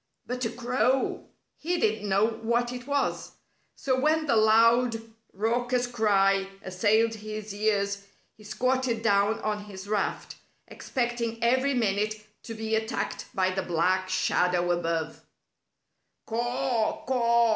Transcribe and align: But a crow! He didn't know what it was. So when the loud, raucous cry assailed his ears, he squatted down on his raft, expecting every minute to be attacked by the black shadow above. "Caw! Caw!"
But 0.25 0.43
a 0.45 0.49
crow! 0.49 1.27
He 1.59 1.77
didn't 1.77 2.09
know 2.09 2.25
what 2.25 2.73
it 2.73 2.87
was. 2.87 3.33
So 3.75 3.99
when 3.99 4.25
the 4.25 4.35
loud, 4.35 4.99
raucous 5.31 5.85
cry 5.85 6.47
assailed 6.63 7.13
his 7.13 7.53
ears, 7.53 8.07
he 8.35 8.43
squatted 8.43 9.03
down 9.03 9.39
on 9.41 9.65
his 9.65 9.87
raft, 9.87 10.37
expecting 10.67 11.37
every 11.43 11.75
minute 11.75 12.15
to 12.45 12.55
be 12.55 12.73
attacked 12.73 13.27
by 13.35 13.51
the 13.51 13.61
black 13.61 14.09
shadow 14.09 14.71
above. 14.71 15.21
"Caw! 16.25 17.05
Caw!" 17.05 17.49